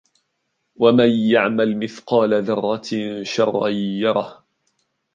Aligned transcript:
ومن 0.75 1.09
يعمل 1.09 1.77
مثقال 1.77 2.43
ذرة 2.43 3.23
شرا 3.23 3.67
يره 3.69 4.43